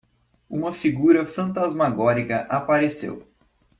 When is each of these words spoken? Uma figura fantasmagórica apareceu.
Uma 0.49 0.73
figura 0.73 1.27
fantasmagórica 1.27 2.47
apareceu. 2.49 3.21